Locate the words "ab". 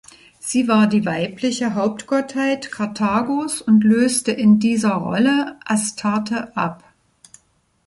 6.57-6.83